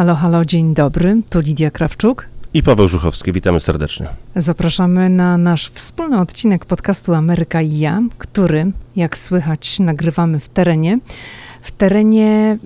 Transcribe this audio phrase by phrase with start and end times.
[0.00, 1.16] Halo, halo, dzień dobry.
[1.30, 2.26] Tu Lidia Krawczuk.
[2.54, 4.08] I Paweł Żuchowski, witamy serdecznie.
[4.36, 10.98] Zapraszamy na nasz wspólny odcinek podcastu Ameryka i ja, który, jak słychać, nagrywamy w terenie.
[11.62, 12.58] W terenie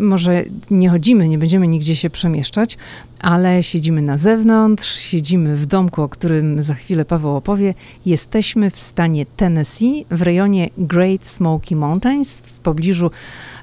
[0.00, 2.78] może nie chodzimy, nie będziemy nigdzie się przemieszczać,
[3.20, 7.74] ale siedzimy na zewnątrz, siedzimy w domku, o którym za chwilę Paweł opowie.
[8.06, 13.10] Jesteśmy w stanie Tennessee, w rejonie Great Smoky Mountains, w pobliżu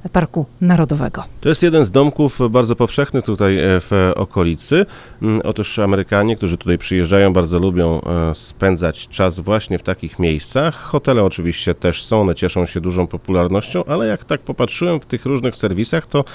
[0.09, 1.23] Parku Narodowego.
[1.41, 4.85] To jest jeden z domków bardzo powszechnych tutaj e, w okolicy.
[5.21, 10.75] Mm, otóż Amerykanie, którzy tutaj przyjeżdżają, bardzo lubią e, spędzać czas właśnie w takich miejscach.
[10.75, 15.25] Hotele oczywiście też są, one cieszą się dużą popularnością, ale jak tak popatrzyłem w tych
[15.25, 16.25] różnych serwisach, to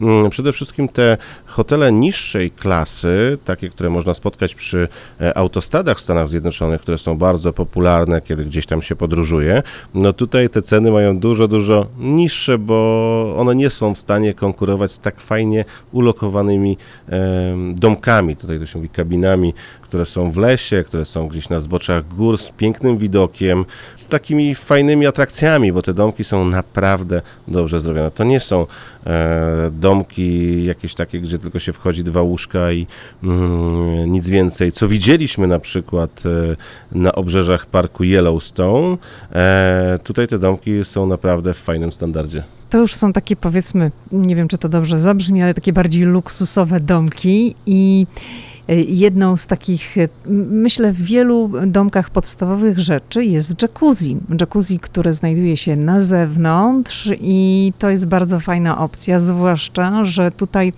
[0.00, 1.16] mm, przede wszystkim te
[1.52, 4.88] hotele niższej klasy, takie, które można spotkać przy
[5.20, 9.62] e, autostradach w Stanach Zjednoczonych, które są bardzo popularne, kiedy gdzieś tam się podróżuje,
[9.94, 14.92] no tutaj te ceny mają dużo, dużo niższe, bo one nie są w stanie konkurować
[14.92, 16.76] z tak fajnie ulokowanymi
[17.74, 19.54] domkami, tutaj to się mówi kabinami,
[19.92, 23.64] które są w lesie, które są gdzieś na zboczach gór z pięknym widokiem,
[23.96, 28.10] z takimi fajnymi atrakcjami, bo te domki są naprawdę dobrze zrobione.
[28.10, 28.66] To nie są
[29.72, 32.86] domki jakieś takie, gdzie tylko się wchodzi dwa łóżka i
[33.24, 34.72] mm, nic więcej.
[34.72, 38.96] Co widzieliśmy na przykład e, na obrzeżach parku Yellowstone,
[39.32, 42.42] e, tutaj te domki są naprawdę w fajnym standardzie
[42.72, 46.80] to już są takie powiedzmy, nie wiem czy to dobrze zabrzmi, ale takie bardziej luksusowe
[46.80, 48.51] domki i e,
[48.88, 50.08] jedną z takich, e,
[50.50, 54.16] myślę, w wielu domkach podstawowych rzeczy jest jacuzzi.
[54.40, 60.72] Jacuzzi, które znajduje się na zewnątrz i to jest bardzo fajna opcja, zwłaszcza, że tutaj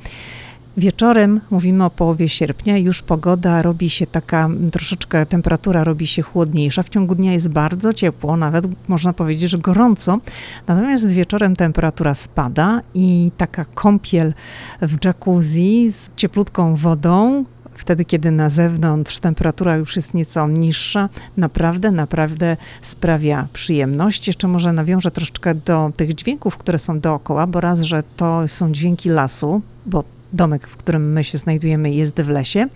[0.77, 6.83] Wieczorem, mówimy o połowie sierpnia, już pogoda robi się taka, troszeczkę temperatura robi się chłodniejsza.
[6.83, 10.19] W ciągu dnia jest bardzo ciepło, nawet można powiedzieć, że gorąco.
[10.67, 14.35] Natomiast wieczorem temperatura spada i taka kąpiel
[14.83, 17.45] w jacuzzi z cieplutką wodą,
[17.85, 24.27] wtedy kiedy na zewnątrz temperatura już jest nieco niższa, naprawdę, naprawdę sprawia przyjemność.
[24.27, 28.73] Jeszcze może nawiążę troszeczkę do tych dźwięków, które są dookoła, bo raz, że to są
[28.73, 32.67] dźwięki lasu, bo domek, w którym my się znajdujemy, jest w lesie,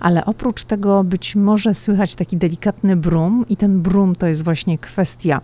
[0.00, 4.78] ale oprócz tego być może słychać taki delikatny brum i ten brum to jest właśnie
[4.78, 5.40] kwestia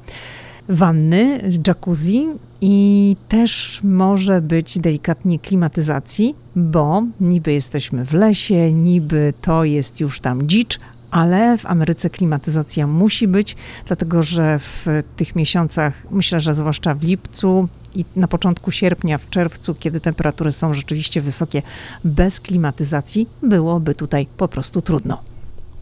[0.68, 2.26] wanny, jacuzzi
[2.60, 10.20] i też może być delikatnie klimatyzacji, bo niby jesteśmy w lesie, niby to jest już
[10.20, 10.78] tam dzicz,
[11.10, 13.56] ale w Ameryce klimatyzacja musi być,
[13.86, 14.86] dlatego że w
[15.16, 20.52] tych miesiącach, myślę, że zwłaszcza w lipcu i na początku sierpnia, w czerwcu, kiedy temperatury
[20.52, 21.62] są rzeczywiście wysokie,
[22.04, 25.22] bez klimatyzacji byłoby tutaj po prostu trudno.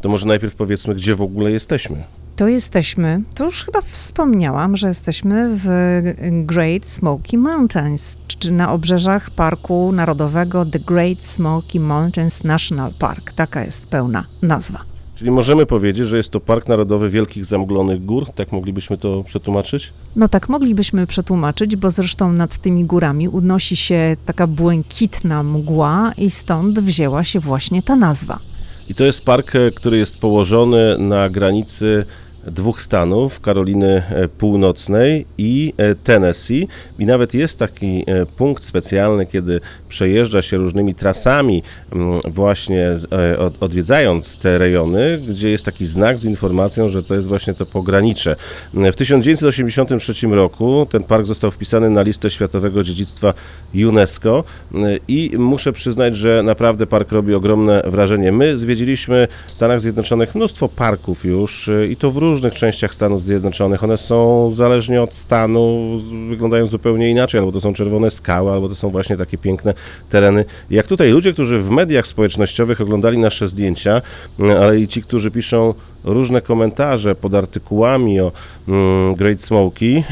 [0.00, 2.04] To może najpierw powiedzmy, gdzie w ogóle jesteśmy.
[2.36, 5.68] To jesteśmy, to już chyba wspomniałam, że jesteśmy w
[6.46, 13.32] Great Smoky Mountains, czy na obrzeżach Parku Narodowego The Great Smoky Mountains National Park.
[13.32, 14.80] Taka jest pełna nazwa.
[15.14, 19.92] Czyli możemy powiedzieć, że jest to Park Narodowy Wielkich Zamglonych Gór, tak moglibyśmy to przetłumaczyć?
[20.16, 26.30] No tak moglibyśmy przetłumaczyć, bo zresztą nad tymi górami unosi się taka błękitna mgła i
[26.30, 28.38] stąd wzięła się właśnie ta nazwa.
[28.88, 32.04] I to jest park, e, który jest położony na granicy
[32.46, 36.68] dwóch stanów, Karoliny e, Północnej i e, Tennessee.
[36.98, 42.96] I nawet jest taki e, punkt specjalny, kiedy przejeżdża się różnymi trasami, mm, właśnie
[43.60, 48.36] odwiedzając te rejony, gdzie jest taki znak z informacją, że to jest właśnie to pogranicze.
[48.74, 53.34] W 1983 roku ten park został wpisany na listę Światowego Dziedzictwa
[53.88, 54.44] UNESCO
[55.08, 58.32] i muszę przyznać, że naprawdę park robi ogromne wrażenie.
[58.32, 63.84] My zwiedziliśmy w Stanach Zjednoczonych mnóstwo parków już i to w różnych częściach Stanów Zjednoczonych.
[63.84, 65.90] One są zależnie od stanu,
[66.28, 69.74] wyglądają zupełnie inaczej, albo to są czerwone skały, albo to są właśnie takie piękne
[70.10, 70.44] tereny.
[70.70, 74.02] Jak tutaj ludzie, którzy w mediach społecznościowych oglądali nasze zdjęcia,
[74.60, 75.74] ale i ci, którzy piszą
[76.06, 78.32] różne komentarze pod artykułami o
[78.68, 80.04] mm, Great Smoky,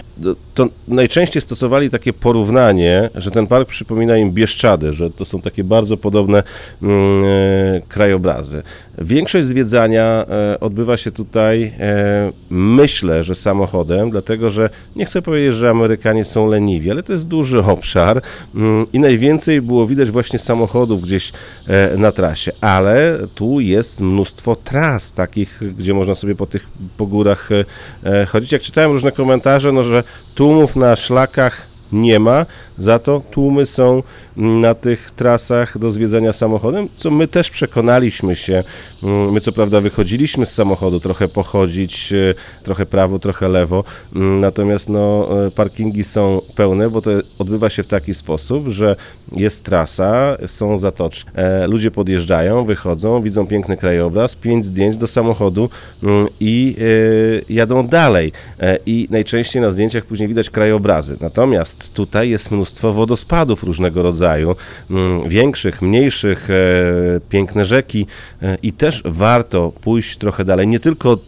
[0.54, 5.64] to najczęściej stosowali takie porównanie, że ten park przypomina im Bieszczady, że to są takie
[5.64, 6.42] bardzo podobne
[6.82, 8.62] mm, e, krajobrazy.
[8.98, 15.54] Większość zwiedzania e, odbywa się tutaj, e, myślę, że samochodem, dlatego że nie chcę powiedzieć,
[15.54, 18.22] że Amerykanie są leniwi, ale to jest duży obszar
[18.54, 21.32] mm, i najwięcej było widać właśnie samochodów gdzieś
[21.68, 26.66] e, na trasie, ale tu jest mnóstwo tras takich, gdzie można sobie po tych
[26.96, 27.48] po górach
[28.28, 28.52] chodzić.
[28.52, 30.02] Jak czytałem różne komentarze, no że
[30.34, 32.46] tłumów na szlakach nie ma,
[32.78, 34.02] za to tłumy są
[34.36, 38.64] na tych trasach do zwiedzania samochodem, co my też przekonaliśmy się.
[39.02, 42.34] Mm, my co prawda wychodziliśmy z samochodu trochę pochodzić, e,
[42.64, 43.84] trochę prawo, trochę lewo,
[44.16, 48.96] mm, natomiast no, e, parkingi są pełne, bo to odbywa się w taki sposób, że
[49.32, 51.30] jest trasa, są zatoczki.
[51.34, 55.70] E, ludzie podjeżdżają, wychodzą, widzą piękny krajobraz, pięć zdjęć do samochodu
[56.02, 56.76] mm, i
[57.48, 58.32] jadą dalej.
[58.86, 61.16] I najczęściej na zdjęciach później widać krajobrazy.
[61.20, 64.23] Natomiast tutaj jest mnóstwo wodospadów różnego rodzaju,
[65.26, 66.48] większych, mniejszych,
[67.28, 68.06] piękne rzeki
[68.62, 71.18] i też warto pójść trochę dalej, nie tylko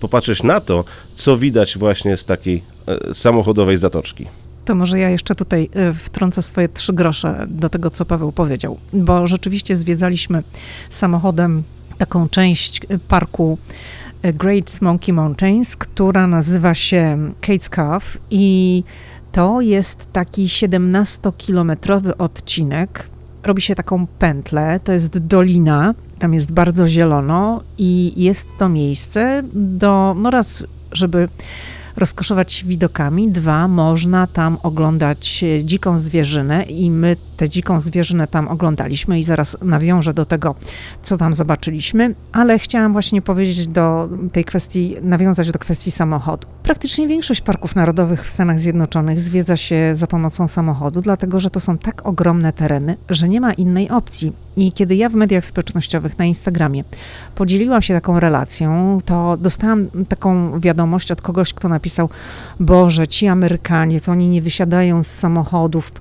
[0.00, 4.26] popatrzeć na to, co widać właśnie z takiej e, samochodowej zatoczki.
[4.64, 8.78] To może ja jeszcze tutaj e, wtrącę swoje trzy grosze do tego, co Paweł powiedział,
[8.92, 10.42] bo rzeczywiście zwiedzaliśmy
[10.90, 11.62] samochodem
[11.98, 13.58] taką część e, parku
[14.22, 18.82] Great Smoky Mountains, która nazywa się Kate's Cove i
[19.36, 23.08] to jest taki 17-kilometrowy odcinek.
[23.42, 29.42] Robi się taką pętlę, to jest dolina, tam jest bardzo zielono i jest to miejsce
[29.54, 31.28] do, no raz, żeby
[31.96, 33.28] rozkoszować widokami.
[33.28, 39.56] Dwa, można tam oglądać dziką zwierzynę i my tę dziką zwierzynę tam oglądaliśmy i zaraz
[39.62, 40.54] nawiążę do tego,
[41.02, 46.46] co tam zobaczyliśmy, ale chciałam właśnie powiedzieć do tej kwestii, nawiązać do kwestii samochodu.
[46.62, 51.60] Praktycznie większość parków narodowych w Stanach Zjednoczonych zwiedza się za pomocą samochodu, dlatego że to
[51.60, 54.32] są tak ogromne tereny, że nie ma innej opcji.
[54.56, 56.84] I kiedy ja w mediach społecznościowych na Instagramie
[57.34, 61.85] podzieliłam się taką relacją, to dostałam taką wiadomość od kogoś, kto napisał:
[62.60, 65.92] Boże, ci Amerykanie, to oni nie wysiadają z samochodów.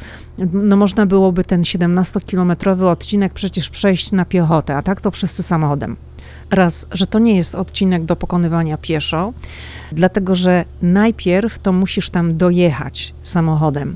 [0.53, 5.95] No można byłoby ten 17-kilometrowy odcinek przecież przejść na piechotę, a tak to wszyscy samochodem.
[6.51, 9.33] Raz, że to nie jest odcinek do pokonywania pieszo,
[9.91, 13.95] dlatego że najpierw to musisz tam dojechać samochodem.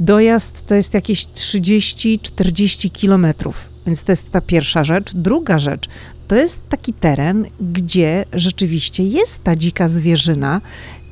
[0.00, 5.14] Dojazd to jest jakieś 30-40 kilometrów, więc to jest ta pierwsza rzecz.
[5.14, 5.88] Druga rzecz
[6.28, 10.60] to jest taki teren, gdzie rzeczywiście jest ta dzika zwierzyna,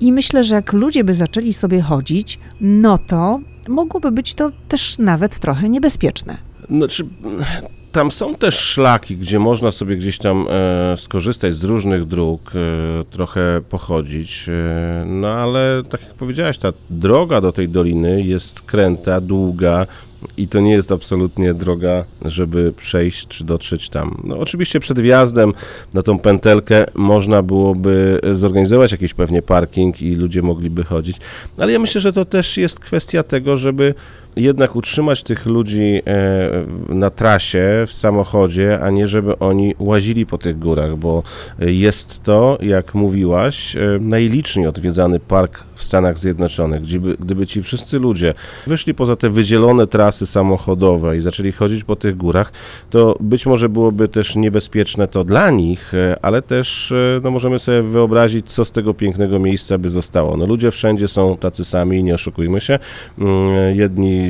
[0.00, 4.98] i myślę, że jak ludzie by zaczęli sobie chodzić, no to mogłoby być to też
[4.98, 6.36] nawet trochę niebezpieczne.
[6.70, 7.04] Znaczy,
[7.92, 13.04] tam są też szlaki, gdzie można sobie gdzieś tam e, skorzystać z różnych dróg, e,
[13.04, 19.20] trochę pochodzić, e, no ale tak jak powiedziałaś, ta droga do tej doliny jest kręta,
[19.20, 19.86] długa,
[20.36, 24.22] i to nie jest absolutnie droga, żeby przejść czy dotrzeć tam.
[24.24, 25.52] No, oczywiście przed wjazdem
[25.94, 31.16] na tą pętelkę można byłoby zorganizować jakiś pewnie parking i ludzie mogliby chodzić,
[31.58, 33.94] ale ja myślę, że to też jest kwestia tego, żeby
[34.36, 40.38] jednak utrzymać tych ludzi e, na trasie, w samochodzie, a nie żeby oni łazili po
[40.38, 41.22] tych górach, bo
[41.58, 46.82] jest to, jak mówiłaś, e, najliczniej odwiedzany park w Stanach Zjednoczonych.
[46.82, 48.34] Gdyby, gdyby ci wszyscy ludzie
[48.66, 52.52] wyszli poza te wydzielone trasy samochodowe i zaczęli chodzić po tych górach,
[52.90, 57.82] to być może byłoby też niebezpieczne to dla nich, e, ale też no, możemy sobie
[57.82, 60.36] wyobrazić, co z tego pięknego miejsca by zostało.
[60.36, 62.78] No, ludzie wszędzie są tacy sami, nie oszukujmy się.
[63.18, 63.76] Mm,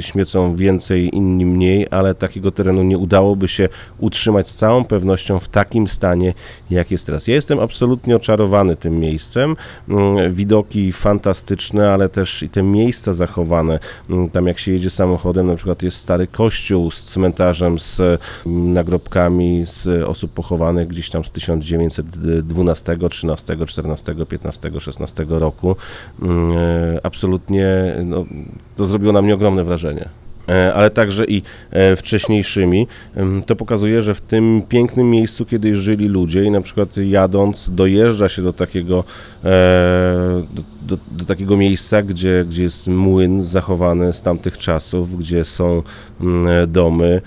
[0.01, 5.49] śmiecą więcej, inni mniej, ale takiego terenu nie udałoby się utrzymać z całą pewnością w
[5.49, 6.35] takim stanie,
[6.71, 7.27] jak jest teraz.
[7.27, 9.57] Ja jestem absolutnie oczarowany tym miejscem.
[9.89, 13.79] Mm, widoki fantastyczne, ale też i te miejsca zachowane.
[14.11, 18.73] Mm, tam jak się jedzie samochodem, na przykład jest stary kościół z cmentarzem, z mm,
[18.73, 25.77] nagrobkami z osób pochowanych gdzieś tam z 1912, 13, 14, 15, 16 roku.
[27.03, 28.25] Absolutnie no,
[28.77, 29.80] to zrobiło na mnie ogromne wrażenie
[30.49, 32.87] e, ale także i e, wcześniejszymi,
[33.47, 38.29] to pokazuje, że w tym pięknym miejscu kiedyś żyli ludzie i na przykład jadąc dojeżdża
[38.29, 39.05] się do takiego,
[39.45, 39.49] e,
[40.55, 45.83] do, do, do takiego miejsca, gdzie, gdzie jest młyn zachowany z tamtych czasów, gdzie są
[46.21, 47.21] mm, domy,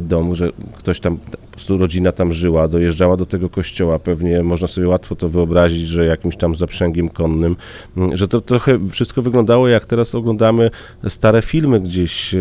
[0.00, 1.18] dom, że ktoś tam
[1.60, 6.06] prostu rodzina tam żyła, dojeżdżała do tego kościoła, pewnie można sobie łatwo to wyobrazić, że
[6.06, 7.56] jakimś tam zaprzęgiem konnym,
[7.96, 10.70] mm, że to trochę wszystko wyglądało jak teraz oglądamy
[11.08, 12.38] stare filmy gdzieś, e,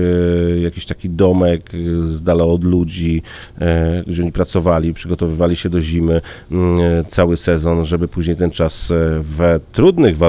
[0.62, 3.22] jakiś taki domek e, z dala od ludzi,
[3.62, 8.88] e, gdzie oni pracowali, przygotowywali się do zimy mm, cały sezon, żeby później ten czas
[9.22, 10.29] w trudnych warunkach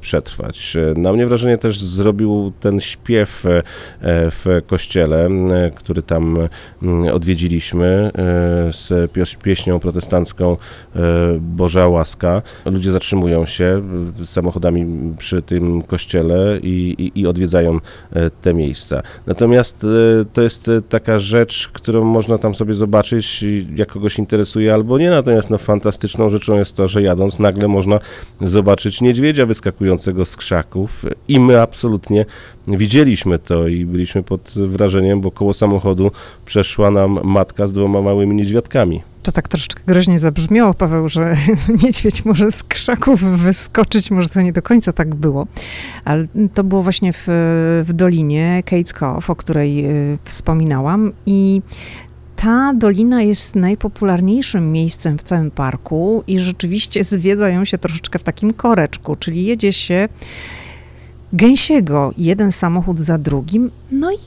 [0.00, 0.76] przetrwać.
[0.96, 3.44] Na mnie wrażenie też zrobił ten śpiew
[4.02, 5.28] w kościele,
[5.74, 6.38] który tam
[7.12, 8.10] odwiedziliśmy,
[8.68, 9.10] E, z
[9.42, 10.56] pieśnią protestancką
[10.96, 10.98] e,
[11.40, 12.42] Boża łaska.
[12.64, 13.82] Ludzie zatrzymują się
[14.24, 14.86] samochodami
[15.18, 17.78] przy tym kościele i, i, i odwiedzają
[18.12, 19.02] e, te miejsca.
[19.26, 19.86] Natomiast
[20.32, 23.44] to jest taka rzecz, którą można tam sobie zobaczyć,
[23.76, 25.10] jak kogoś interesuje albo nie.
[25.10, 27.98] Natomiast no, fantastyczną rzeczą jest to, że jadąc nagle można
[28.40, 32.24] zobaczyć nie niedźwiedzia wyskakującego z krzaków i my absolutnie
[32.68, 36.10] widzieliśmy to i byliśmy pod wrażeniem, bo koło samochodu
[36.46, 39.02] przeszła nam matka z dwoma małymi niedźwiadkami.
[39.22, 41.36] To tak troszeczkę groźnie zabrzmiało, Paweł, że
[41.82, 45.46] niedźwiedź może z krzaków wyskoczyć, może to nie do końca tak było,
[46.04, 47.24] ale to było właśnie w,
[47.86, 51.62] w dolinie Kate's Cove, o której y, wspominałam i
[52.42, 58.22] ta dolina jest najpopularniejszym miejscem w całym parku i rzeczywiście zwiedza ją się troszeczkę w
[58.24, 60.08] takim koreczku, czyli jedzie się
[61.32, 64.18] gęsiego jeden samochód za drugim, no i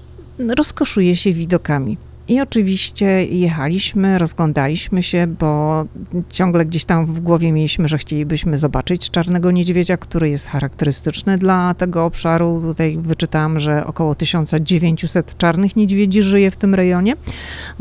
[0.55, 1.97] rozkoszuje się widokami.
[2.27, 5.83] I oczywiście jechaliśmy, rozglądaliśmy się, bo
[6.29, 11.73] ciągle gdzieś tam w głowie mieliśmy, że chcielibyśmy zobaczyć czarnego niedźwiedzia, który jest charakterystyczny dla
[11.73, 12.61] tego obszaru.
[12.61, 17.13] Tutaj wyczytałam, że około 1900 czarnych niedźwiedzi żyje w tym rejonie.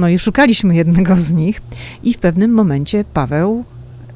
[0.00, 1.61] No i szukaliśmy jednego z nich
[2.02, 3.64] i w pewnym momencie Paweł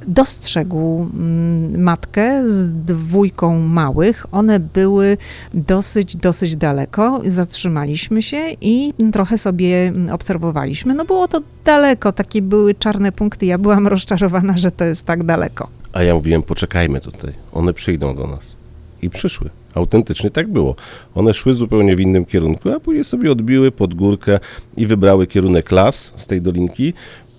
[0.06, 4.26] dostrzegł mm, matkę z dwójką małych.
[4.32, 5.16] One były
[5.54, 7.20] dosyć, dosyć daleko.
[7.26, 10.94] Zatrzymaliśmy się i trochę sobie obserwowaliśmy.
[10.94, 13.46] No było to daleko, takie były czarne punkty.
[13.46, 15.68] Ja byłam rozczarowana, że to jest tak daleko.
[15.92, 18.56] A ja mówiłem, poczekajmy tutaj, one przyjdą do nas.
[19.02, 19.50] I przyszły.
[19.74, 20.76] Autentycznie tak było.
[21.14, 24.38] One szły zupełnie w innym kierunku, a później sobie odbiły pod górkę
[24.76, 26.92] i wybrały kierunek las z tej dolinki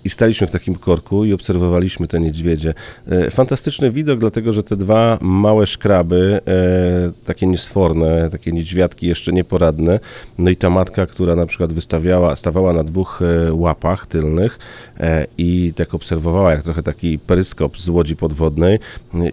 [0.06, 2.74] i staliśmy w takim korku i obserwowaliśmy te niedźwiedzie.
[3.08, 9.32] E, fantastyczny widok, dlatego że te dwa małe szkraby, e, takie niesforne, takie niedźwiadki jeszcze
[9.32, 10.00] nieporadne,
[10.38, 14.58] no i ta matka, która na przykład wystawiała, stawała na dwóch e, łapach tylnych
[15.38, 18.78] i tak obserwowała, jak trochę taki peryskop z łodzi podwodnej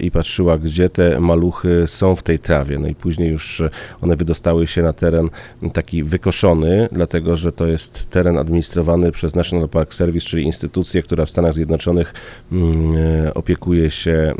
[0.00, 2.78] i patrzyła, gdzie te maluchy są w tej trawie.
[2.78, 3.62] No i później już
[4.02, 5.28] one wydostały się na teren
[5.72, 11.26] taki wykoszony, dlatego że to jest teren administrowany przez National Park Service, czyli instytucję, która
[11.26, 12.14] w Stanach Zjednoczonych
[12.52, 14.34] mm, e, opiekuje się e,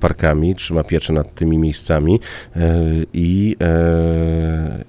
[0.00, 2.20] parkami, trzyma pieczę nad tymi miejscami
[2.56, 2.60] e,
[3.14, 3.56] i,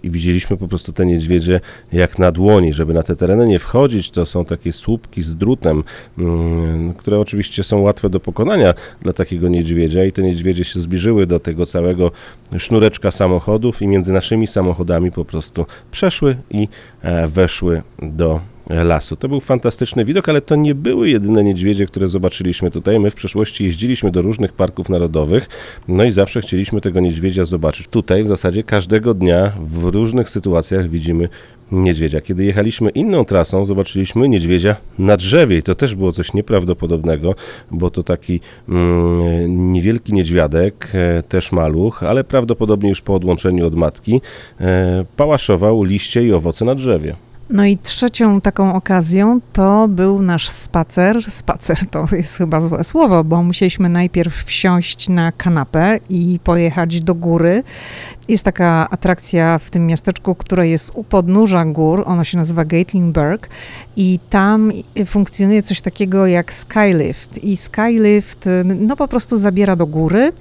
[0.04, 1.62] i widzieliśmy po prostu te niedźwiedzie
[1.94, 5.75] jak na dłoni, żeby na te tereny nie wchodzić, to są takie słupki z drutem,
[6.17, 11.25] mm, które oczywiście są łatwe do pokonania dla takiego niedźwiedzia i te niedźwiedzie się zbliżyły
[11.27, 12.12] do tego całego
[12.58, 16.67] sznureczka samochodów i między naszymi samochodami po prostu przeszły i
[17.27, 18.39] weszły do
[18.70, 19.15] lasu.
[19.15, 23.00] To był fantastyczny widok, ale to nie były jedyne niedźwiedzie, które zobaczyliśmy tutaj.
[23.00, 25.50] My w przeszłości jeździliśmy do różnych parków narodowych,
[25.88, 27.88] no i zawsze chcieliśmy tego niedźwiedzia zobaczyć.
[27.88, 31.29] Tutaj w zasadzie każdego dnia w różnych sytuacjach widzimy
[31.72, 32.22] niedźwiedzia.
[32.22, 37.36] Kiedy jechaliśmy inną trasą, zobaczyliśmy niedźwiedzia na drzewie i to też było coś nieprawdopodobnego,
[37.72, 43.76] bo to taki mm, niewielki niedźwiadek, e, też maluch, ale prawdopodobnie już po odłączeniu od
[43.76, 44.22] matki,
[44.62, 47.16] e, pałaszował liście i owoce na drzewie.
[47.50, 51.24] No i trzecią taką okazją to był nasz spacer.
[51.24, 57.16] Spacer to jest chyba złe słowo, bo musieliśmy najpierw wsiąść na kanapę i pojechać do
[57.16, 57.64] góry.
[58.27, 63.50] Jest taka atrakcja w tym miasteczku, która jest u podnóża gór, ono się nazywa Gatlingberg
[63.98, 64.72] i tam
[65.05, 67.44] funkcjonuje coś takiego jak skylift.
[67.44, 70.32] I skylift no po prostu zabiera do góry,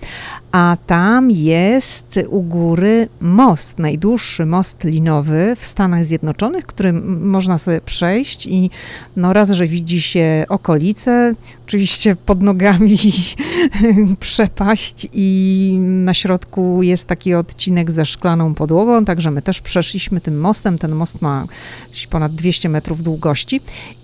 [0.53, 7.81] a tam jest u góry most, najdłuższy most linowy w Stanach Zjednoczonych, którym można sobie
[7.81, 8.71] przejść i
[9.17, 11.35] no raz, że widzi się okolice,
[11.67, 12.97] oczywiście pod nogami
[14.21, 20.41] przepaść i na środku jest taki odcinek ze szklaną podłogą, także my też przeszliśmy tym
[20.41, 21.45] mostem, ten most ma
[22.11, 23.61] ponad 200 metrów długości.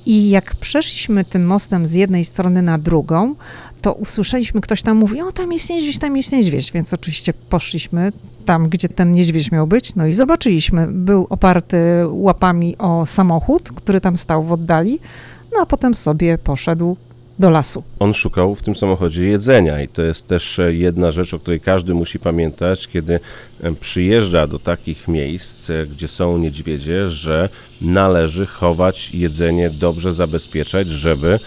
[0.06, 3.34] I jak przeszliśmy tym mostem z jednej strony na drugą,
[3.82, 8.12] to usłyszeliśmy, ktoś tam mówi, o tam jest niedźwiedź, tam jest niedźwiedź, więc oczywiście poszliśmy
[8.46, 14.00] tam, gdzie ten niedźwiedź miał być, no i zobaczyliśmy, był oparty łapami o samochód, który
[14.00, 14.98] tam stał w oddali,
[15.52, 16.96] no a potem sobie poszedł
[17.40, 17.82] do lasu.
[17.98, 21.94] On szukał w tym samochodzie jedzenia i to jest też jedna rzecz, o której każdy
[21.94, 23.20] musi pamiętać, kiedy
[23.80, 27.48] przyjeżdża do takich miejsc, e, gdzie są niedźwiedzie, że
[27.80, 31.38] należy chować jedzenie, dobrze zabezpieczać, żeby e,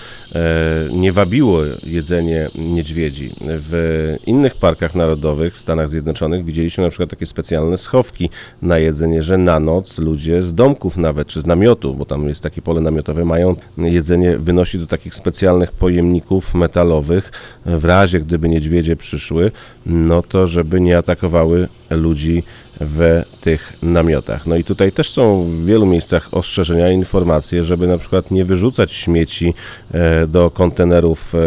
[0.92, 3.30] nie wabiło jedzenie niedźwiedzi.
[3.42, 8.30] W innych parkach narodowych w Stanach Zjednoczonych widzieliśmy na przykład takie specjalne schowki
[8.62, 12.42] na jedzenie, że na noc ludzie z domków nawet, czy z namiotu, bo tam jest
[12.42, 17.32] takie pole namiotowe, mają jedzenie wynosić do takich specjalnych pojemników metalowych,
[17.66, 19.52] w razie gdyby niedźwiedzie przyszły,
[19.86, 22.44] no to żeby nie atakowały ludzi
[22.80, 24.48] w tych namiotach.
[24.48, 28.94] No i tutaj też są w wielu miejscach ostrzeżenia, informacje, żeby na przykład nie wyrzucać
[28.94, 29.54] śmieci
[29.94, 31.40] e, do kontenerów e,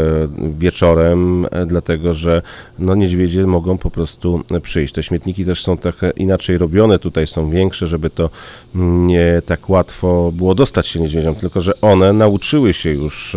[0.59, 2.43] wieczorem, e, dlatego że
[2.79, 4.95] no niedźwiedzie mogą po prostu przyjść.
[4.95, 8.31] Te śmietniki też są tak inaczej robione, tutaj są większe, żeby to
[9.07, 13.37] nie tak łatwo było dostać się niedźwiedziom, tylko że one nauczyły się już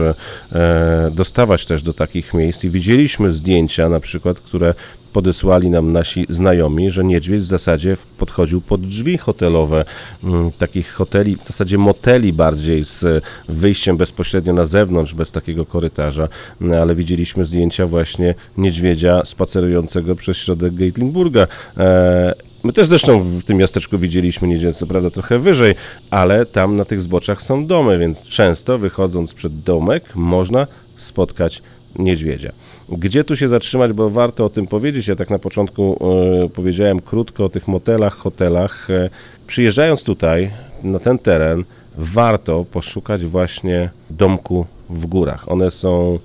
[1.11, 4.73] dostawać też do takich miejsc i widzieliśmy zdjęcia na przykład, które
[5.13, 9.85] podesłali nam nasi znajomi, że niedźwiedź w zasadzie podchodził pod drzwi hotelowe,
[10.23, 16.27] mm, takich hoteli, w zasadzie moteli bardziej z wyjściem bezpośrednio na zewnątrz, bez takiego korytarza,
[16.61, 21.47] no, ale widzieliśmy zdjęcia właśnie niedźwiedzia spacerującego przez środek Gatlinburga.
[21.77, 25.75] E, my też zresztą w tym miasteczku widzieliśmy niedźwiedź, co prawda trochę wyżej,
[26.11, 31.61] ale tam na tych zboczach są domy, więc często wychodząc przed domek można spotkać
[31.99, 32.51] niedźwiedzia.
[32.91, 35.07] Gdzie tu się zatrzymać, bo warto o tym powiedzieć.
[35.07, 35.97] Ja tak na początku
[36.45, 38.89] e, powiedziałem krótko o tych motelach, hotelach.
[38.89, 39.09] E,
[39.47, 40.51] przyjeżdżając tutaj,
[40.83, 41.63] na ten teren,
[41.97, 45.51] warto poszukać właśnie domku w górach.
[45.51, 46.19] One są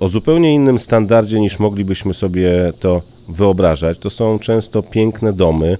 [0.00, 3.98] o zupełnie innym standardzie niż moglibyśmy sobie to wyobrażać.
[3.98, 5.76] To są często piękne domy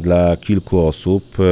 [0.00, 1.44] dla kilku osób, e,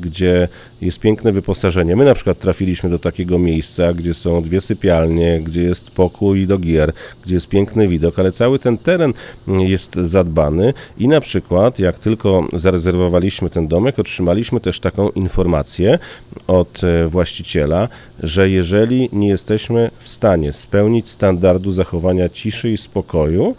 [0.00, 0.48] gdzie
[0.80, 1.96] jest piękne wyposażenie.
[1.96, 6.58] My na przykład trafiliśmy do takiego miejsca, gdzie są dwie sypialnie, gdzie jest pokój do
[6.58, 6.92] gier,
[7.24, 9.12] gdzie jest piękny widok, ale cały ten teren
[9.46, 15.98] jest zadbany i na przykład jak tylko zarezerwowaliśmy ten domek, otrzymaliśmy też taką informację
[16.46, 17.88] od e, właściciela,
[18.22, 23.54] że jeżeli nie jesteśmy w stanie spełnić standardu zachowania ciszy i spokoju,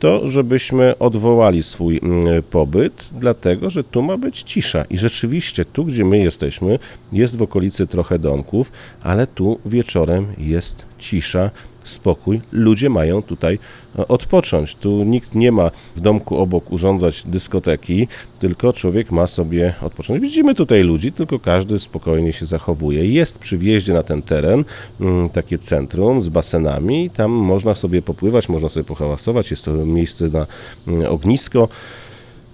[0.00, 4.84] to żebyśmy odwołali swój mm, pobyt, dlatego że tu ma być cisza.
[4.90, 6.78] I rzeczywiście, tu gdzie my jesteśmy,
[7.12, 11.50] jest w okolicy trochę domków, ale tu wieczorem jest cisza,
[11.84, 12.40] spokój.
[12.52, 13.58] Ludzie mają tutaj
[13.98, 14.74] e, odpocząć.
[14.74, 18.08] Tu nikt nie ma w domku obok urządzać dyskoteki,
[18.40, 20.20] tylko człowiek ma sobie odpocząć.
[20.20, 23.12] Widzimy tutaj ludzi, tylko każdy spokojnie się zachowuje.
[23.12, 24.64] Jest przy wjeździe na ten teren
[25.00, 30.28] mm, takie centrum z basenami, tam można sobie popływać, można sobie pohałasować, jest to miejsce
[30.28, 30.46] na
[30.88, 31.68] mm, ognisko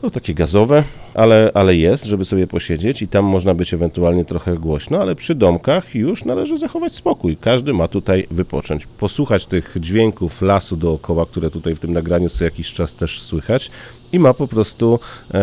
[0.02, 0.84] no, takie gazowe,
[1.16, 5.34] ale, ale jest, żeby sobie posiedzieć i tam można być ewentualnie trochę głośno, ale przy
[5.34, 7.36] domkach już należy zachować spokój.
[7.36, 12.44] Każdy ma tutaj wypocząć, posłuchać tych dźwięków lasu dookoła, które tutaj w tym nagraniu co
[12.44, 13.70] jakiś czas też słychać
[14.12, 15.00] i ma po prostu,
[15.34, 15.42] e, e,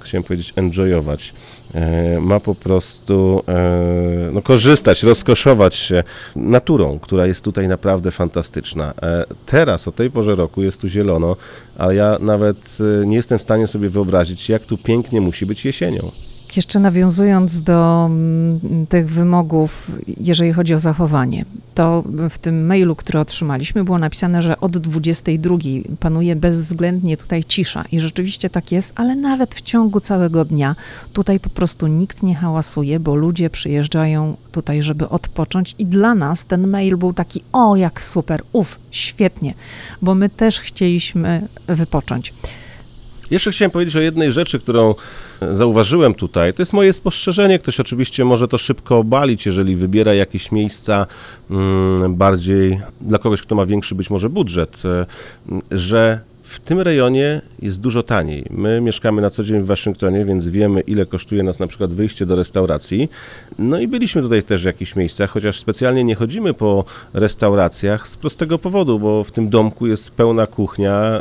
[0.00, 1.34] chciałem powiedzieć, enjoyować
[2.20, 6.04] ma po prostu e, no, korzystać, rozkoszować się
[6.36, 8.94] naturą, która jest tutaj naprawdę fantastyczna.
[9.02, 11.36] E, teraz, o tej porze roku jest tu zielono,
[11.78, 16.10] a ja nawet nie jestem w stanie sobie wyobrazić, jak tu pięknie musi być jesienią.
[16.56, 23.18] Jeszcze nawiązując do mm, tych wymogów, jeżeli chodzi o zachowanie, to w tym mailu, który
[23.18, 25.56] otrzymaliśmy, było napisane, że od 22
[26.00, 27.84] panuje bezwzględnie tutaj cisza.
[27.92, 30.76] I rzeczywiście tak jest, ale nawet w ciągu całego dnia
[31.12, 35.74] tutaj po prostu nikt nie hałasuje, bo ludzie przyjeżdżają tutaj, żeby odpocząć.
[35.78, 39.54] I dla nas ten mail był taki: o, jak super, uf, świetnie,
[40.02, 42.34] bo my też chcieliśmy wypocząć.
[43.30, 44.94] Jeszcze chciałem powiedzieć o jednej rzeczy, którą
[45.52, 46.54] zauważyłem tutaj.
[46.54, 47.58] To jest moje spostrzeżenie.
[47.58, 51.06] Ktoś oczywiście może to szybko obalić, jeżeli wybiera jakieś miejsca
[51.50, 55.06] mm, bardziej dla kogoś, kto ma większy być może budżet, e,
[55.70, 58.44] że w tym rejonie jest dużo taniej.
[58.50, 62.26] My mieszkamy na co dzień w Waszyngtonie, więc wiemy, ile kosztuje nas na przykład wyjście
[62.26, 63.08] do restauracji.
[63.58, 68.16] No i byliśmy tutaj też w jakichś miejscach, chociaż specjalnie nie chodzimy po restauracjach z
[68.16, 71.20] prostego powodu, bo w tym domku jest pełna kuchnia,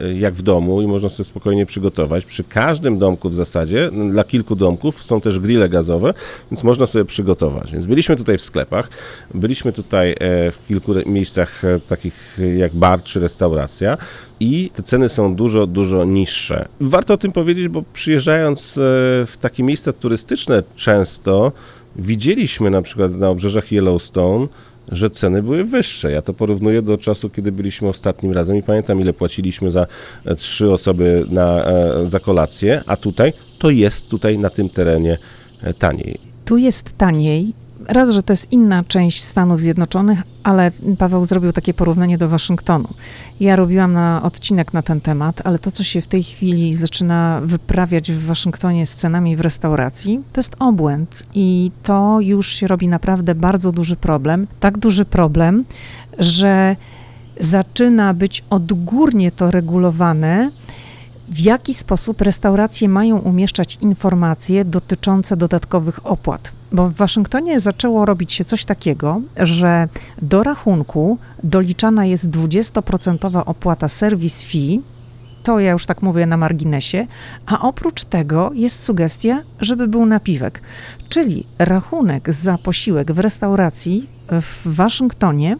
[0.00, 2.24] e, jak w domu i można sobie spokojnie przygotować.
[2.24, 6.14] Przy każdym domku w zasadzie, dla kilku domków są też grille gazowe,
[6.50, 7.72] więc można sobie przygotować.
[7.72, 8.88] Więc byliśmy tutaj w sklepach,
[9.34, 10.16] byliśmy tutaj e,
[10.50, 13.96] w kilku miejscach e, takich jak bar czy restauracja
[14.40, 16.68] i te ceny są dużo, dużo niższe.
[16.80, 18.80] Warto o tym powiedzieć, bo przyjeżdżając e,
[19.26, 21.52] w takie miejsca turystyczne często
[21.96, 24.46] widzieliśmy na przykład na obrzeżach Yellowstone,
[24.92, 26.12] że ceny były wyższe.
[26.12, 29.86] Ja to porównuję do czasu, kiedy byliśmy ostatnim razem i pamiętam, ile płaciliśmy za
[30.24, 35.18] e, trzy osoby na, e, za kolację, a tutaj to jest tutaj na tym terenie
[35.78, 36.18] taniej.
[36.44, 37.52] Tu jest taniej,
[37.88, 42.88] raz, że to jest inna część Stanów Zjednoczonych, ale Paweł zrobił takie porównanie do Waszyngtonu.
[43.40, 47.40] Ja robiłam na odcinek na ten temat, ale to, co się w tej chwili zaczyna
[47.44, 52.88] wyprawiać w Waszyngtonie z cenami w restauracji, to jest obłęd i to już się robi
[52.88, 54.46] naprawdę bardzo duży problem.
[54.60, 55.64] Tak duży problem,
[56.18, 56.76] że
[57.40, 60.50] zaczyna być odgórnie to regulowane,
[61.28, 66.55] w jaki sposób restauracje mają umieszczać informacje dotyczące dodatkowych opłat.
[66.72, 69.88] Bo w Waszyngtonie zaczęło robić się coś takiego, że
[70.22, 74.80] do rachunku doliczana jest 20% opłata service fee,
[75.42, 77.06] to ja już tak mówię na marginesie,
[77.46, 80.60] a oprócz tego jest sugestia, żeby był napiwek.
[81.08, 85.56] Czyli rachunek za posiłek w restauracji w Waszyngtonie,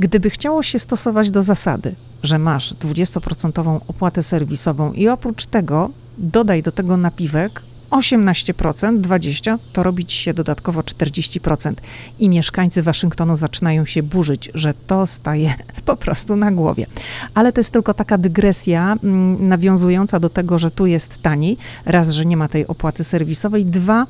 [0.00, 6.62] gdyby chciało się stosować do zasady, że masz 20% opłatę serwisową i oprócz tego dodaj
[6.62, 11.74] do tego napiwek, 18%, 20% to robić się dodatkowo 40%.
[12.18, 15.54] I mieszkańcy Waszyngtonu zaczynają się burzyć, że to staje
[15.86, 16.86] po prostu na głowie.
[17.34, 21.56] Ale to jest tylko taka dygresja mm, nawiązująca do tego, że tu jest taniej.
[21.84, 23.64] Raz, że nie ma tej opłaty serwisowej.
[23.64, 24.06] Dwa,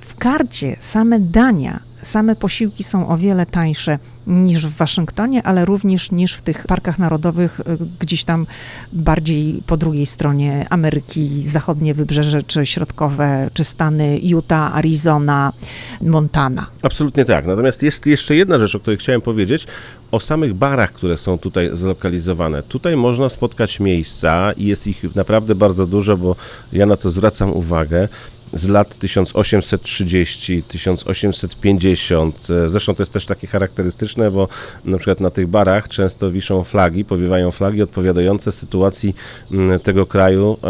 [0.00, 6.10] w karcie same dania, same posiłki są o wiele tańsze niż w Waszyngtonie, ale również
[6.10, 7.64] niż w tych parkach narodowych, y,
[8.00, 8.46] gdzieś tam
[8.92, 15.52] bardziej po drugiej stronie Ameryki, zachodnie wybrzeże, czy środkowe, czy Stany, Utah, Arizona,
[16.00, 16.66] Montana.
[16.82, 17.46] Absolutnie tak.
[17.46, 19.66] Natomiast jest jeszcze jedna rzecz, o której chciałem powiedzieć,
[20.12, 22.62] o samych barach, które są tutaj zlokalizowane.
[22.62, 26.36] Tutaj można spotkać miejsca i jest ich naprawdę bardzo dużo, bo
[26.72, 28.08] ja na to zwracam uwagę
[28.52, 32.50] z lat 1830, 1850.
[32.50, 34.48] E, zresztą to jest też takie charakterystyczne, bo
[34.84, 39.16] na przykład na tych barach często wiszą flagi, powiewają flagi odpowiadające sytuacji
[39.52, 40.66] mm, tego kraju e,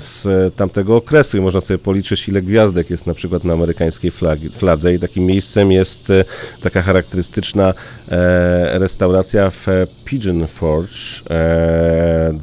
[0.00, 1.38] z tamtego okresu.
[1.38, 4.94] I można sobie policzyć, ile gwiazdek jest na przykład na amerykańskiej flagi, fladze.
[4.94, 6.24] I takim miejscem jest e,
[6.62, 7.74] taka charakterystyczna
[8.72, 9.66] restauracja w
[10.04, 11.22] Pigeon Forge,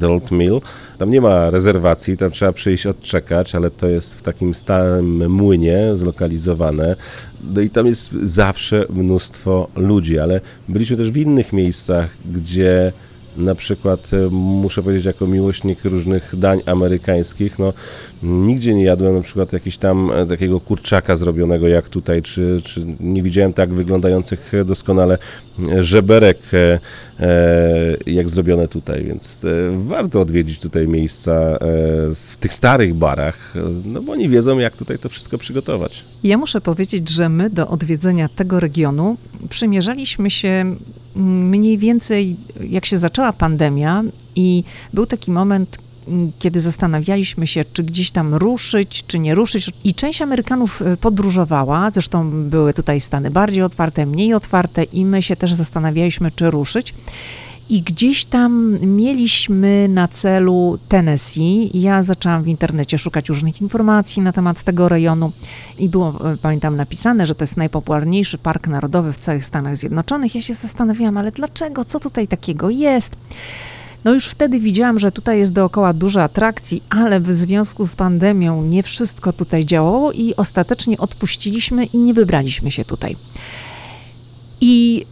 [0.00, 0.60] The Old Mill,
[0.98, 5.78] tam nie ma rezerwacji, tam trzeba przyjść odczekać, ale to jest w takim stałym młynie
[5.94, 6.96] zlokalizowane.
[7.54, 12.92] No i tam jest zawsze mnóstwo ludzi, ale byliśmy też w innych miejscach, gdzie
[13.36, 17.72] na przykład e, muszę powiedzieć jako miłośnik różnych dań amerykańskich, no
[18.22, 22.86] nigdzie nie jadłem na przykład jakiś tam e, takiego kurczaka zrobionego jak tutaj, czy, czy
[23.00, 25.18] nie widziałem tak wyglądających doskonale
[25.80, 26.78] żeberek e,
[28.06, 29.46] jak zrobione tutaj, więc
[29.86, 31.58] warto odwiedzić tutaj miejsca
[32.14, 36.04] w tych starych barach, no bo oni wiedzą jak tutaj to wszystko przygotować.
[36.24, 39.16] Ja muszę powiedzieć, że my do odwiedzenia tego regionu
[39.48, 40.76] przymierzaliśmy się
[41.16, 42.36] mniej więcej
[42.68, 44.02] jak się zaczęła pandemia
[44.36, 45.78] i był taki moment,
[46.38, 49.70] kiedy zastanawialiśmy się, czy gdzieś tam ruszyć, czy nie ruszyć.
[49.84, 55.22] I część Amerykanów e, podróżowała, zresztą były tutaj Stany bardziej otwarte, mniej otwarte, i my
[55.22, 56.94] się też zastanawialiśmy, czy ruszyć.
[57.72, 61.70] I gdzieś tam mieliśmy na celu Tennessee.
[61.74, 65.32] Ja zaczęłam w internecie szukać różnych informacji na temat tego rejonu
[65.78, 70.34] i było, e, pamiętam, napisane, że to jest najpopularniejszy park narodowy w całych Stanach Zjednoczonych.
[70.34, 71.84] Ja się zastanawiałam, ale dlaczego?
[71.84, 73.16] Co tutaj takiego jest?
[74.04, 78.62] No już wtedy widziałam, że tutaj jest dookoła dużo atrakcji, ale w związku z pandemią
[78.62, 83.16] nie wszystko tutaj działało i ostatecznie odpuściliśmy i nie wybraliśmy się tutaj.
[84.60, 85.04] I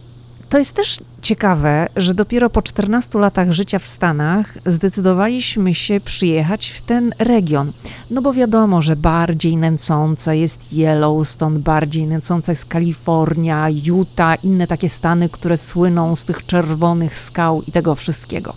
[0.51, 6.69] to jest też ciekawe, że dopiero po 14 latach życia w Stanach zdecydowaliśmy się przyjechać
[6.69, 7.71] w ten region.
[8.09, 14.89] No bo wiadomo, że bardziej nęcąca jest Yellowstone, bardziej nęcąca jest Kalifornia, Utah, inne takie
[14.89, 18.53] stany, które słyną z tych czerwonych skał i tego wszystkiego.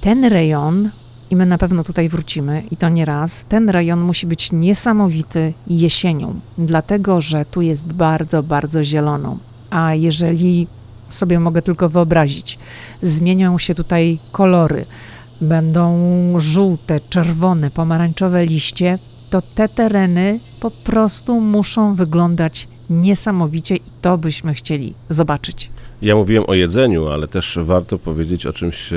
[0.00, 0.90] Ten rejon,
[1.30, 5.52] i my na pewno tutaj wrócimy, i to nie raz, ten rejon musi być niesamowity
[5.66, 9.36] jesienią, dlatego że tu jest bardzo, bardzo zielono.
[9.70, 10.66] A jeżeli
[11.10, 12.58] sobie mogę tylko wyobrazić.
[13.02, 14.84] Zmienią się tutaj kolory,
[15.40, 15.94] będą
[16.40, 18.98] żółte, czerwone, pomarańczowe liście,
[19.30, 25.70] to te tereny po prostu muszą wyglądać niesamowicie i to byśmy chcieli zobaczyć.
[26.02, 28.92] Ja mówiłem o jedzeniu, ale też warto powiedzieć o czymś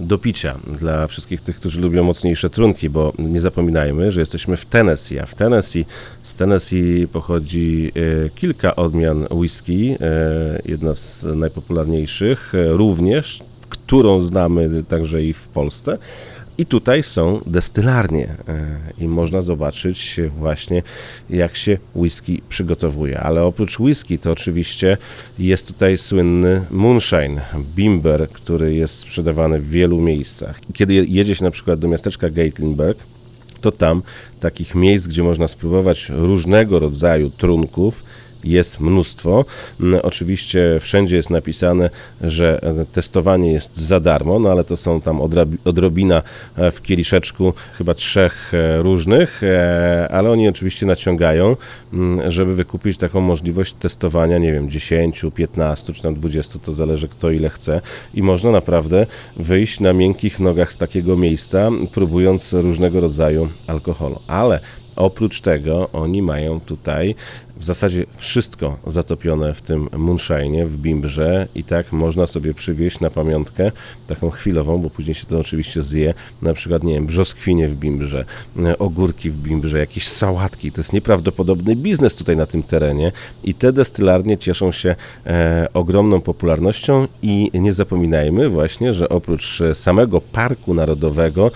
[0.00, 4.66] do picia dla wszystkich tych, którzy lubią mocniejsze trunki, bo nie zapominajmy, że jesteśmy w
[4.66, 5.84] Tennessee, a w Tennessee
[6.22, 7.92] z Tennessee pochodzi
[8.24, 15.48] e, kilka odmian whisky, e, jedna z najpopularniejszych, e, również, którą znamy także i w
[15.48, 15.98] Polsce,
[16.58, 20.82] i tutaj są destylarnie e, i można zobaczyć właśnie,
[21.30, 23.20] jak się whisky przygotowuje.
[23.20, 24.96] Ale oprócz whisky to oczywiście
[25.38, 27.40] jest tutaj słynny moonshine,
[27.76, 30.60] bimber, który jest sprzedawany w wielu miejscach.
[30.74, 32.98] Kiedy jedzie się na przykład do miasteczka Gatlinburg,
[33.60, 34.02] to tam
[34.40, 38.02] takich miejsc, gdzie można spróbować różnego rodzaju trunków,
[38.44, 39.44] jest mnóstwo.
[39.80, 42.60] Mm, oczywiście wszędzie jest napisane, że
[42.92, 45.20] testowanie jest za darmo, no ale to są tam
[45.64, 46.22] odrobina
[46.56, 51.56] e, w kieliszeczku chyba trzech e, różnych, e, ale oni oczywiście naciągają,
[51.92, 57.08] mm, żeby wykupić taką możliwość testowania, nie wiem, 10, 15 czy tam 20, to zależy
[57.08, 57.80] kto ile chce
[58.14, 64.20] i można naprawdę wyjść na miękkich nogach z takiego miejsca, próbując różnego rodzaju alkoholu.
[64.26, 64.60] Ale
[64.98, 67.14] Oprócz tego oni mają tutaj
[67.58, 73.10] w zasadzie wszystko zatopione w tym moonshine, w bimbrze i tak można sobie przywieźć na
[73.10, 73.72] pamiątkę
[74.08, 78.24] taką chwilową, bo później się to oczywiście zje, na przykład, nie wiem, brzoskwinie w bimbrze,
[78.58, 80.72] e, ogórki w bimbrze, jakieś sałatki.
[80.72, 83.12] To jest nieprawdopodobny biznes tutaj na tym terenie.
[83.44, 87.06] I te destylarnie cieszą się e, ogromną popularnością.
[87.22, 91.50] I nie zapominajmy właśnie, że oprócz samego Parku Narodowego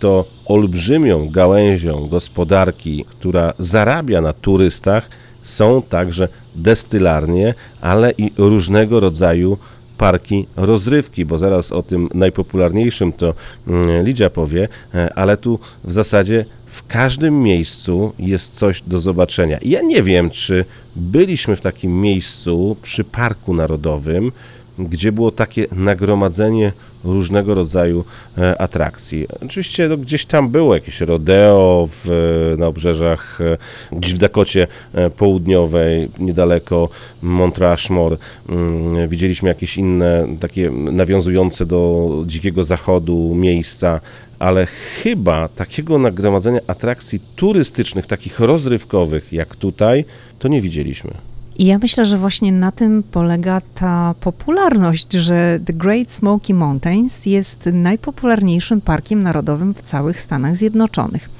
[0.00, 5.10] to olbrzymią gałęzią gospodarki, która zarabia na turystach,
[5.46, 9.58] są także destylarnie, ale i różnego rodzaju
[9.98, 13.34] parki rozrywki, bo zaraz o tym najpopularniejszym to
[13.68, 19.58] mm, Lidia powie, e, ale tu w zasadzie w każdym miejscu jest coś do zobaczenia.
[19.62, 20.64] ja nie wiem, czy
[20.96, 24.32] byliśmy w takim miejscu przy Parku Narodowym,
[24.78, 26.72] gdzie było takie nagromadzenie
[27.04, 28.04] różnego rodzaju
[28.38, 29.26] e, atrakcji.
[29.44, 35.10] Oczywiście no, gdzieś tam było jakieś rodeo w, na obrzeżach, e, gdzieś w Dakocie e,
[35.10, 36.88] Południowej, niedaleko
[37.22, 38.16] Mont Rushmore.
[38.48, 44.00] Mm, widzieliśmy jakieś inne takie nawiązujące do dzikiego zachodu miejsca,
[44.38, 44.66] ale
[45.02, 50.04] chyba takiego nagromadzenia atrakcji turystycznych, takich rozrywkowych jak tutaj,
[50.38, 51.35] to nie widzieliśmy.
[51.58, 57.26] I ja myślę, że właśnie na tym polega ta popularność, że The Great Smoky Mountains
[57.26, 61.30] jest najpopularniejszym parkiem narodowym w całych Stanach Zjednoczonych.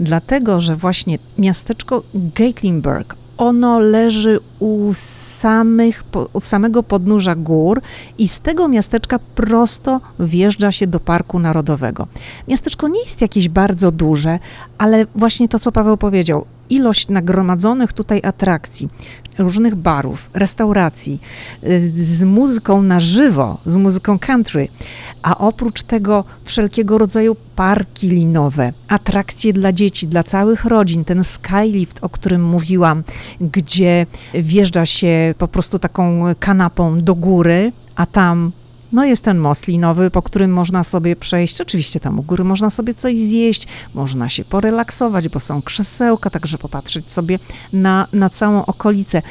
[0.00, 4.90] Dlatego, że właśnie miasteczko Gatlinburg, ono leży u,
[5.38, 7.80] samych, u samego podnóża gór
[8.18, 12.06] i z tego miasteczka prosto wjeżdża się do Parku Narodowego.
[12.48, 14.38] Miasteczko nie jest jakieś bardzo duże,
[14.78, 18.88] ale właśnie to, co Paweł powiedział, ilość nagromadzonych tutaj atrakcji,
[19.38, 21.20] różnych barów, restauracji,
[21.64, 24.68] y, z muzyką na żywo, z muzyką country,
[25.22, 31.98] a oprócz tego wszelkiego rodzaju parki linowe, atrakcje dla dzieci, dla całych rodzin, ten skylift,
[32.02, 33.02] o którym mówiłam,
[33.40, 38.52] gdzie wjeżdża się po prostu taką kanapą do góry, a tam
[38.92, 41.60] no jest ten most linowy, po którym można sobie przejść.
[41.60, 46.58] Oczywiście tam u góry można sobie coś zjeść, można się porelaksować, bo są krzesełka, także
[46.58, 47.38] popatrzeć sobie
[47.72, 49.22] na, na całą okolicę.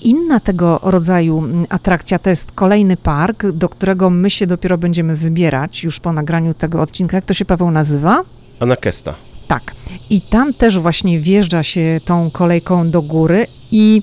[0.00, 5.16] Inna tego rodzaju mm, atrakcja to jest kolejny park, do którego my się dopiero będziemy
[5.16, 7.16] wybierać już po nagraniu tego odcinka.
[7.16, 8.22] Jak to się Paweł nazywa?
[8.60, 9.14] Anakesta.
[9.48, 9.74] Tak.
[10.10, 14.02] I tam też właśnie wjeżdża się tą kolejką do góry i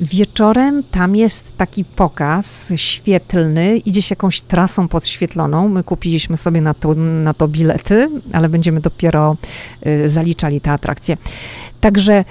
[0.00, 5.68] Wieczorem tam jest taki pokaz świetlny, idzie się jakąś trasą podświetloną.
[5.68, 9.36] My kupiliśmy sobie na to, na to bilety, ale będziemy dopiero
[9.86, 11.16] y, zaliczali te atrakcje.
[11.80, 12.24] Także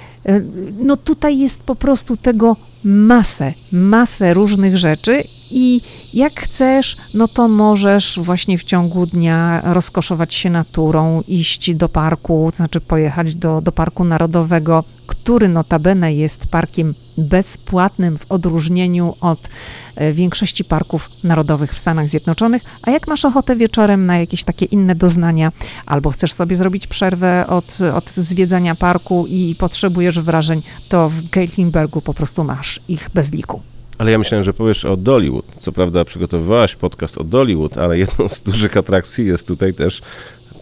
[0.80, 5.82] no tutaj jest po prostu tego masę, masę różnych rzeczy i
[6.14, 12.48] jak chcesz, no to możesz właśnie w ciągu dnia rozkoszować się naturą, iść do parku,
[12.52, 19.50] to znaczy pojechać do, do Parku Narodowego, który notabene jest parkiem bezpłatnym w odróżnieniu od
[19.96, 22.64] e, większości parków narodowych w Stanach Zjednoczonych.
[22.82, 25.52] A jak masz ochotę wieczorem na jakieś takie inne doznania,
[25.86, 32.02] albo chcesz sobie zrobić przerwę od, od zwiedzania parku i potrzebujesz wrażeń, to w Gatlinburgu
[32.02, 33.62] po prostu masz ich bez liku.
[33.98, 35.46] Ale ja myślałem, że powiesz o Dollywood.
[35.60, 40.02] Co prawda przygotowywałaś podcast o Dollywood, ale jedną z dużych atrakcji jest tutaj też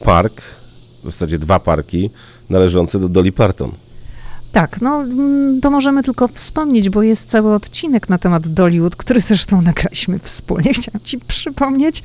[0.05, 0.41] park,
[1.03, 2.09] w zasadzie dwa parki
[2.49, 3.71] należące do Dolly Parton.
[4.57, 9.19] Tak, no mm, to możemy tylko wspomnieć, bo jest cały odcinek na temat Dollywood, który
[9.19, 12.03] zresztą nagraliśmy wspólnie, chciałam ci przypomnieć.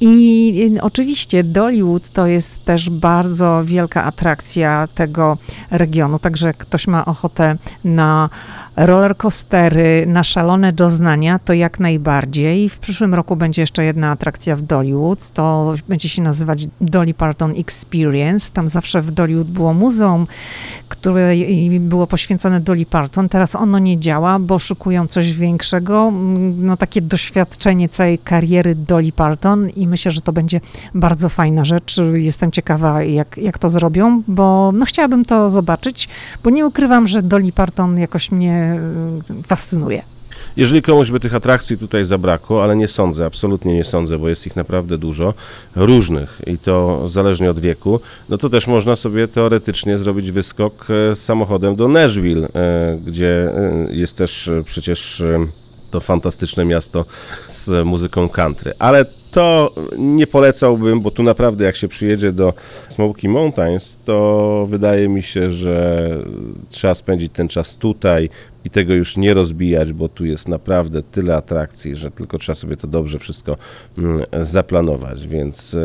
[0.00, 5.38] I oczywiście Dollywood to jest też bardzo wielka atrakcja tego
[5.70, 8.28] regionu, także ktoś ma ochotę na
[8.76, 12.68] rollercoastery, na szalone doznania, to jak najbardziej.
[12.68, 17.54] W przyszłym roku będzie jeszcze jedna atrakcja w Dollywood, to będzie się nazywać Dolly Parton
[17.56, 18.52] Experience.
[18.52, 20.26] Tam zawsze w Dollywood było muzeum,
[20.88, 21.34] które
[21.80, 23.28] było poświęcone Dolly Parton.
[23.28, 26.12] Teraz ono nie działa, bo szukują coś większego,
[26.58, 30.60] no takie doświadczenie całej kariery Dolly Parton i myślę, że to będzie
[30.94, 32.00] bardzo fajna rzecz.
[32.14, 36.08] Jestem ciekawa, jak, jak to zrobią, bo no chciałabym to zobaczyć,
[36.44, 38.63] bo nie ukrywam, że Dolly Parton jakoś mnie
[39.46, 40.02] fascynuje.
[40.56, 44.46] Jeżeli komuś by tych atrakcji tutaj zabrakło, ale nie sądzę, absolutnie nie sądzę, bo jest
[44.46, 45.34] ich naprawdę dużo,
[45.76, 51.16] różnych i to zależnie od wieku, no to też można sobie teoretycznie zrobić wyskok e,
[51.16, 55.22] samochodem do Nashville, e, gdzie e, jest też przecież
[55.92, 57.04] to fantastyczne miasto
[57.48, 58.72] z muzyką country.
[58.78, 62.54] Ale to nie polecałbym, bo tu naprawdę jak się przyjedzie do
[62.88, 66.08] Smoky Mountains, to wydaje mi się, że
[66.70, 68.30] trzeba spędzić ten czas tutaj
[68.64, 72.76] i tego już nie rozbijać, bo tu jest naprawdę tyle atrakcji, że tylko trzeba sobie
[72.76, 73.56] to dobrze wszystko
[73.98, 75.26] mm, zaplanować.
[75.26, 75.78] Więc e,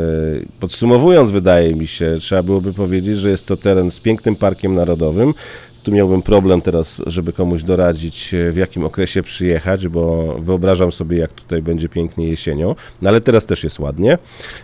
[0.59, 5.33] podsumowując, wydaje mi się, trzeba byłoby powiedzieć, że jest to teren z pięknym parkiem narodowym,
[5.83, 11.17] tu miałbym problem teraz, żeby komuś doradzić, e, w jakim okresie przyjechać, bo wyobrażam sobie,
[11.17, 14.17] jak tutaj będzie pięknie jesienią, no ale teraz też jest ładnie.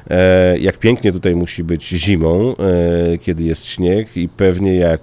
[0.09, 5.01] E, jak pięknie tutaj musi być zimą, e, kiedy jest śnieg i pewnie jak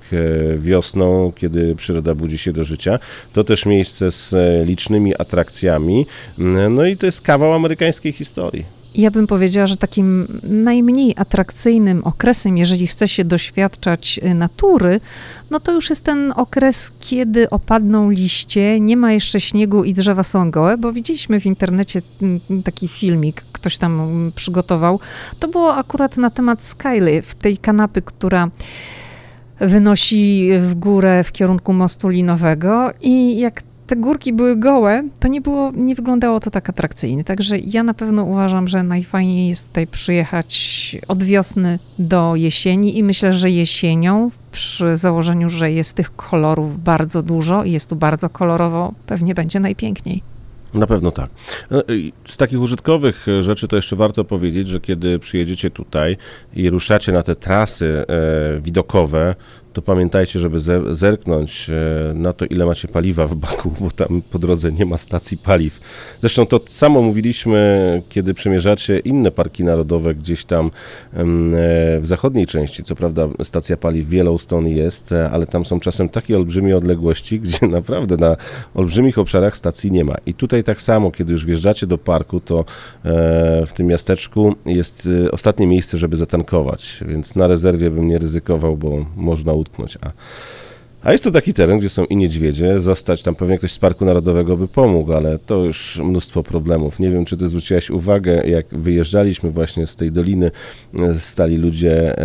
[0.58, 2.98] wiosną, kiedy przyroda budzi się do życia.
[3.32, 4.34] To też miejsce z
[4.66, 6.06] licznymi atrakcjami,
[6.70, 8.81] no i to jest kawał amerykańskiej historii.
[8.94, 15.00] Ja bym powiedziała, że takim najmniej atrakcyjnym okresem, jeżeli chce się doświadczać y, natury,
[15.50, 20.24] no to już jest ten okres, kiedy opadną liście, nie ma jeszcze śniegu i drzewa
[20.24, 25.00] są gołe, bo widzieliśmy w internecie mm, taki filmik, ktoś tam mm, przygotował.
[25.40, 28.50] To było akurat na temat Skyly, w tej kanapy, która
[29.60, 35.40] wynosi w górę w kierunku mostu linowego i jak te górki były gołe, to nie
[35.40, 37.24] było, nie wyglądało to tak atrakcyjnie.
[37.24, 43.02] Także ja na pewno uważam, że najfajniej jest tutaj przyjechać od wiosny do jesieni i
[43.02, 48.28] myślę, że jesienią przy założeniu, że jest tych kolorów bardzo dużo i jest tu bardzo
[48.28, 50.22] kolorowo, pewnie będzie najpiękniej.
[50.74, 51.30] Na pewno tak.
[51.72, 51.82] E,
[52.24, 56.16] z takich użytkowych rzeczy to jeszcze warto powiedzieć, że kiedy przyjedziecie tutaj
[56.54, 59.34] i ruszacie na te trasy e, widokowe,
[59.72, 60.60] to pamiętajcie, żeby
[60.94, 64.98] zerknąć e, na to, ile macie paliwa w baku, bo tam po drodze nie ma
[64.98, 65.80] stacji paliw.
[66.20, 70.70] Zresztą to samo mówiliśmy, kiedy przemierzacie inne parki narodowe gdzieś tam e,
[72.00, 72.84] w zachodniej części.
[72.84, 77.40] Co prawda stacja paliw w Yellowstone jest, e, ale tam są czasem takie olbrzymie odległości,
[77.44, 78.36] gdzie naprawdę na
[78.74, 80.14] olbrzymich obszarach stacji nie ma.
[80.26, 82.64] I tutaj tak samo, kiedy już wjeżdżacie do parku, to
[83.66, 89.06] w tym miasteczku jest ostatnie miejsce, żeby zatankować, więc na rezerwie bym nie ryzykował, bo
[89.16, 89.98] można utknąć.
[90.00, 90.10] A,
[91.04, 94.04] a jest to taki teren, gdzie są i niedźwiedzie, zostać tam pewnie ktoś z Parku
[94.04, 96.98] Narodowego by pomógł, ale to już mnóstwo problemów.
[96.98, 100.50] Nie wiem, czy ty zwróciłaś uwagę, jak wyjeżdżaliśmy właśnie z tej doliny,
[101.18, 102.24] stali ludzie, e,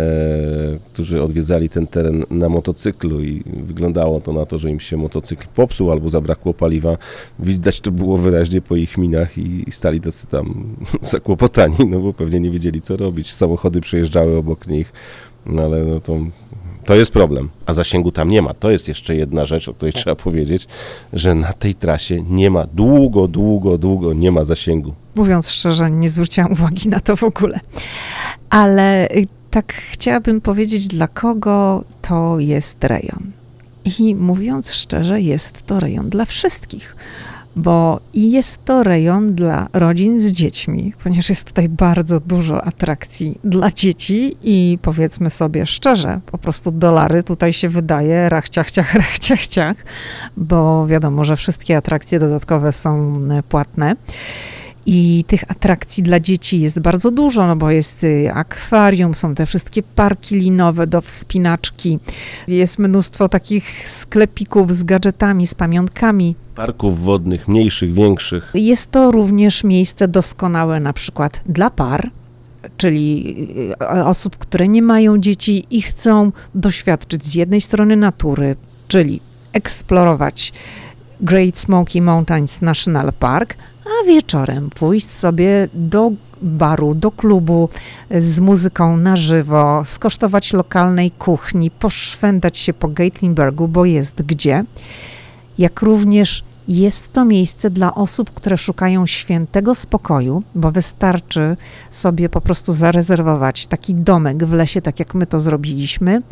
[0.92, 5.46] którzy odwiedzali ten teren na motocyklu i wyglądało to na to, że im się motocykl
[5.54, 6.98] popsuł albo zabrakło paliwa.
[7.38, 10.76] Widać to było wyraźnie po ich minach i, i stali tacy tam
[11.12, 13.32] zakłopotani, no bo pewnie nie wiedzieli, co robić.
[13.32, 14.92] Samochody przejeżdżały obok nich,
[15.46, 16.18] no ale no to
[16.88, 18.54] to jest problem, a zasięgu tam nie ma.
[18.54, 20.68] To jest jeszcze jedna rzecz, o której trzeba powiedzieć,
[21.12, 24.94] że na tej trasie nie ma, długo, długo, długo nie ma zasięgu.
[25.14, 27.60] Mówiąc szczerze, nie zwróciłam uwagi na to w ogóle.
[28.50, 33.32] Ale y, tak chciałabym powiedzieć, dla kogo to jest rejon.
[33.98, 36.96] I mówiąc szczerze, jest to rejon dla wszystkich
[37.58, 43.70] bo jest to rejon dla rodzin z dziećmi, ponieważ jest tutaj bardzo dużo atrakcji dla
[43.70, 49.76] dzieci i powiedzmy sobie szczerze, po prostu dolary tutaj się wydaje rachciach, ciach, rachciach, ciach,
[50.36, 53.96] bo wiadomo, że wszystkie atrakcje dodatkowe są e, płatne.
[54.86, 59.46] I tych atrakcji dla dzieci jest bardzo dużo, no bo jest y, akwarium, są te
[59.46, 61.98] wszystkie parki linowe do wspinaczki,
[62.48, 66.34] jest mnóstwo takich sklepików z gadżetami, z pamiątkami.
[66.54, 68.50] Parków wodnych, mniejszych, większych.
[68.54, 72.10] Jest to również miejsce doskonałe na przykład dla par,
[72.76, 73.36] czyli
[73.82, 78.56] y, osób, które nie mają dzieci i chcą doświadczyć z jednej strony natury,
[78.88, 79.20] czyli
[79.52, 80.52] eksplorować
[81.20, 83.54] Great Smoky Mountains National Park,
[83.88, 86.10] a wieczorem pójść sobie do
[86.42, 87.68] baru, do klubu
[88.10, 94.64] z muzyką na żywo, skosztować lokalnej kuchni, poszwędać się po Gatlinburgu, bo jest gdzie,
[95.58, 101.56] jak również jest to miejsce dla osób, które szukają świętego spokoju, bo wystarczy
[101.90, 106.22] sobie po prostu zarezerwować taki domek w lesie, tak jak my to zrobiliśmy,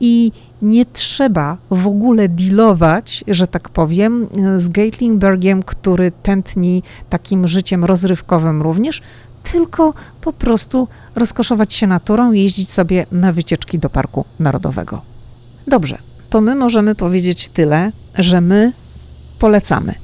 [0.00, 4.26] i nie trzeba w ogóle dealować, że tak powiem,
[4.56, 9.02] z Gatlingbergiem, który tętni takim życiem rozrywkowym również,
[9.52, 15.02] tylko po prostu rozkoszować się naturą i jeździć sobie na wycieczki do Parku Narodowego.
[15.66, 15.98] Dobrze,
[16.30, 18.72] to my możemy powiedzieć tyle, że my
[19.40, 19.94] polecamy.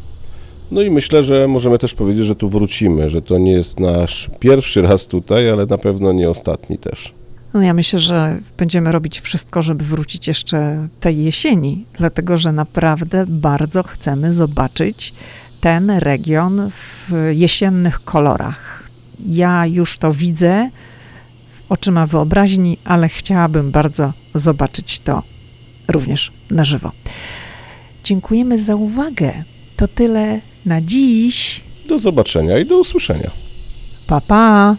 [0.71, 4.31] No i myślę, że możemy też powiedzieć, że tu wrócimy, że to nie jest nasz
[4.41, 7.13] pierwszy raz tutaj, ale na pewno nie ostatni też.
[7.55, 13.25] No ja myślę, że będziemy robić wszystko, żeby wrócić jeszcze tej jesieni, dlatego że naprawdę
[13.29, 15.15] bardzo chcemy zobaczyć
[15.61, 18.83] ten region w jesiennych kolorach.
[19.27, 20.71] Ja już to widzę
[21.69, 25.23] oczyma wyobraźni, ale chciałabym bardzo zobaczyć to
[25.89, 26.93] również na żywo.
[28.07, 29.33] Dziękujemy za uwagę.
[29.77, 31.61] To tyle na dziś.
[31.89, 33.31] Do zobaczenia i do usłyszenia.
[34.07, 34.77] Pa, pa.